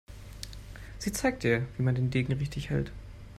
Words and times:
Sie 0.97 1.11
zeigt 1.11 1.43
ihr, 1.43 1.67
wie 1.77 1.83
man 1.83 1.93
den 1.93 2.09
Degen 2.09 2.33
richtig 2.33 2.71
hält. 2.71 2.91